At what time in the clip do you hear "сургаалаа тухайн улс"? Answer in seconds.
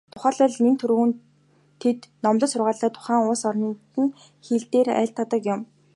2.51-3.41